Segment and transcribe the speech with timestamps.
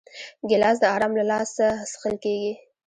[0.49, 2.53] ګیلاس د آرام له لاسه څښل کېږي.